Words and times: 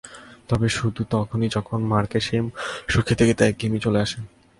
তবে 0.49 0.67
শুধু 0.69 1.01
তখনই 1.09 1.49
যখন 1.49 1.79
মার্কের 1.83 2.23
সেই 2.27 2.41
মাংস 2.41 2.93
খেতে 3.07 3.23
খেতে 3.27 3.43
একঘেয়েমি 3.45 3.79
চলে 3.79 3.99
আসে। 4.01 4.19